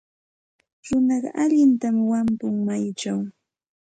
[0.85, 3.19] Runaqa allintam wampun mayuchaw.